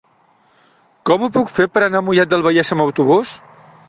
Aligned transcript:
Com 1.09 1.25
ho 1.25 1.29
puc 1.35 1.51
fer 1.57 1.67
per 1.75 1.83
anar 1.87 1.99
a 1.99 2.05
Mollet 2.07 2.31
del 2.31 2.47
Vallès 2.47 2.73
amb 2.77 2.85
autobús? 2.87 3.35